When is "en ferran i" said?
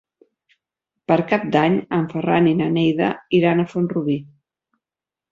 1.97-2.53